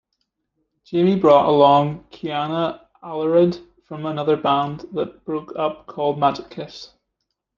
Jamie 0.83 1.19
brought 1.19 1.45
along 1.47 2.05
Kianna 2.09 2.87
Alarid 3.03 3.63
from 3.87 4.07
another 4.07 4.35
band 4.35 4.87
that 4.93 5.23
broke 5.25 5.53
up 5.55 5.85
called 5.85 6.17
Magic 6.17 6.49
Kiss. 6.49 6.89